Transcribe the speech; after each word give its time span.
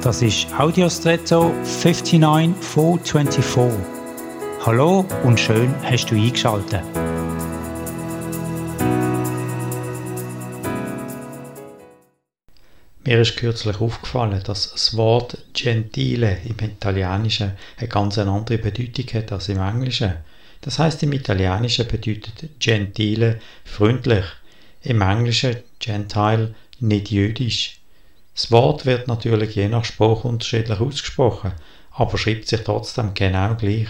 Das 0.00 0.22
ist 0.22 0.46
Audiostretto 0.56 1.52
59424. 1.64 3.80
Hallo 4.64 5.04
und 5.24 5.40
schön 5.40 5.74
hast 5.82 6.06
du 6.06 6.14
eingeschaltet. 6.14 6.84
Mir 13.04 13.22
ist 13.22 13.36
kürzlich 13.38 13.80
aufgefallen, 13.80 14.40
dass 14.44 14.70
das 14.70 14.96
Wort 14.96 15.36
Gentile 15.52 16.38
im 16.44 16.54
Italienischen 16.64 17.54
eine 17.78 17.88
ganz 17.88 18.18
andere 18.18 18.58
Bedeutung 18.58 19.06
hat 19.14 19.32
als 19.32 19.48
im 19.48 19.58
Englischen. 19.58 20.14
Das 20.60 20.78
heißt, 20.78 21.02
im 21.02 21.12
Italienischen 21.12 21.88
bedeutet 21.88 22.60
Gentile 22.60 23.40
freundlich, 23.64 24.26
im 24.82 25.00
Englischen 25.00 25.56
Gentile 25.80 26.54
nicht 26.78 27.10
jüdisch. 27.10 27.80
Das 28.38 28.52
Wort 28.52 28.86
wird 28.86 29.08
natürlich 29.08 29.56
je 29.56 29.66
nach 29.66 29.84
Spruch 29.84 30.22
unterschiedlich 30.22 30.78
ausgesprochen, 30.78 31.50
aber 31.90 32.16
schreibt 32.16 32.46
sich 32.46 32.60
trotzdem 32.60 33.12
genau 33.12 33.56
gleich. 33.56 33.88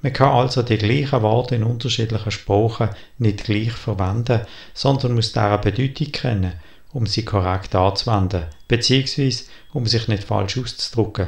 Man 0.00 0.12
kann 0.12 0.30
also 0.30 0.62
die 0.62 0.78
gleichen 0.78 1.22
Worte 1.22 1.56
in 1.56 1.64
unterschiedlichen 1.64 2.30
Sprachen 2.30 2.90
nicht 3.18 3.42
gleich 3.42 3.72
verwenden, 3.72 4.42
sondern 4.74 5.16
muss 5.16 5.32
deren 5.32 5.60
Bedeutung 5.60 6.12
kennen, 6.12 6.52
um 6.92 7.04
sie 7.04 7.24
korrekt 7.24 7.74
anzuwenden, 7.74 8.44
beziehungsweise 8.68 9.46
um 9.72 9.86
sich 9.86 10.06
nicht 10.06 10.22
falsch 10.22 10.56
auszudrücken. 10.56 11.26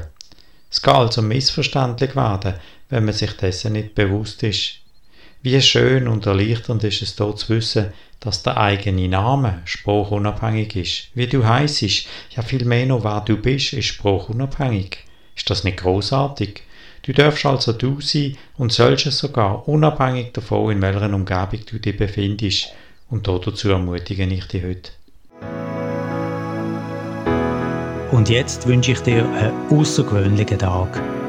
Es 0.70 0.80
kann 0.80 0.94
also 0.94 1.20
missverständlich 1.20 2.14
werden, 2.14 2.54
wenn 2.90 3.04
man 3.04 3.12
sich 3.14 3.32
dessen 3.32 3.72
nicht 3.72 3.96
bewusst 3.96 4.40
ist. 4.44 4.74
Wie 5.42 5.60
schön 5.60 6.06
und 6.06 6.26
erleichternd 6.26 6.84
ist 6.84 7.02
es 7.02 7.16
dort 7.16 7.40
zu 7.40 7.48
wissen, 7.56 7.92
dass 8.22 8.44
der 8.44 8.56
eigene 8.56 9.08
Name 9.08 9.62
spruchunabhängig 9.64 10.76
ist. 10.76 11.08
Wie 11.14 11.26
du 11.26 11.44
heisst, 11.44 11.82
ja 11.82 12.42
viel 12.42 12.64
mehr 12.64 12.86
noch 12.86 13.04
wer 13.04 13.20
du 13.20 13.36
bist, 13.36 13.72
ist 13.72 13.86
spruchunabhängig. 13.86 14.98
Ist 15.36 15.50
das 15.50 15.64
nicht 15.64 15.78
großartig? 15.78 16.62
Du 17.02 17.12
darfst 17.12 17.44
also 17.44 17.72
du 17.72 18.00
sein 18.00 18.36
und 18.56 18.72
sollst 18.72 19.06
es 19.06 19.18
sogar, 19.18 19.66
unabhängig 19.66 20.32
davon, 20.32 20.70
in 20.70 20.82
welcher 20.82 21.12
Umgebung 21.12 21.66
du 21.68 21.80
dich 21.80 21.96
befindest. 21.96 22.68
Und 23.10 23.26
dazu 23.26 23.70
ermutige 23.70 24.24
ich 24.24 24.46
dich 24.46 24.62
heute. 24.62 24.92
Und 28.12 28.28
jetzt 28.28 28.68
wünsche 28.68 28.92
ich 28.92 29.00
dir 29.00 29.28
einen 29.30 29.52
außergewöhnlichen 29.70 30.60
Tag. 30.60 31.21